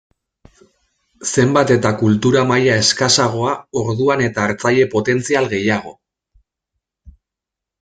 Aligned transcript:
Zenbat 1.31 1.73
eta 1.75 1.91
kultura 1.99 2.41
maila 2.53 2.79
eskasagoa 2.85 3.53
orduan 3.83 4.25
eta 4.31 4.47
hartzaile 4.47 4.89
potentzial 4.97 5.49
gehiago. 5.55 5.97